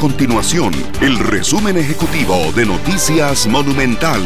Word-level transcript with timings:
continuación 0.00 0.72
el 1.02 1.18
resumen 1.18 1.76
ejecutivo 1.76 2.34
de 2.56 2.64
Noticias 2.64 3.46
Monumental. 3.46 4.22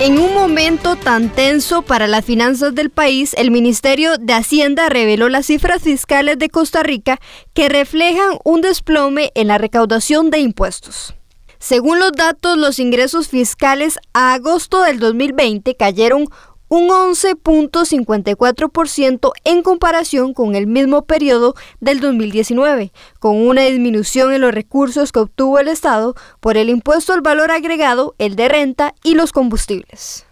En 0.00 0.18
un 0.18 0.34
momento 0.34 0.96
tan 0.96 1.30
tenso 1.30 1.80
para 1.80 2.06
las 2.06 2.26
finanzas 2.26 2.74
del 2.74 2.90
país, 2.90 3.32
el 3.38 3.50
Ministerio 3.50 4.18
de 4.18 4.34
Hacienda 4.34 4.90
reveló 4.90 5.30
las 5.30 5.46
cifras 5.46 5.82
fiscales 5.82 6.38
de 6.38 6.50
Costa 6.50 6.82
Rica 6.82 7.18
que 7.54 7.70
reflejan 7.70 8.36
un 8.44 8.60
desplome 8.60 9.32
en 9.34 9.48
la 9.48 9.56
recaudación 9.56 10.28
de 10.28 10.40
impuestos. 10.40 11.14
Según 11.58 12.00
los 12.00 12.12
datos, 12.12 12.58
los 12.58 12.78
ingresos 12.78 13.28
fiscales 13.28 13.98
a 14.12 14.34
agosto 14.34 14.82
del 14.82 14.98
2020 14.98 15.74
cayeron 15.74 16.26
un 16.68 16.88
11.54% 16.88 19.32
en 19.44 19.62
comparación 19.62 20.34
con 20.34 20.54
el 20.54 20.66
mismo 20.66 21.02
periodo 21.02 21.54
del 21.80 22.00
2019, 22.00 22.92
con 23.18 23.36
una 23.36 23.62
disminución 23.62 24.32
en 24.32 24.42
los 24.42 24.52
recursos 24.52 25.12
que 25.12 25.20
obtuvo 25.20 25.58
el 25.58 25.68
Estado 25.68 26.14
por 26.40 26.56
el 26.56 26.70
impuesto 26.70 27.12
al 27.12 27.20
valor 27.20 27.50
agregado, 27.50 28.14
el 28.18 28.36
de 28.36 28.48
renta 28.48 28.94
y 29.02 29.14
los 29.14 29.32
combustibles. 29.32 30.24